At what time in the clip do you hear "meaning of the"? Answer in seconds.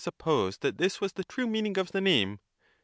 1.45-2.01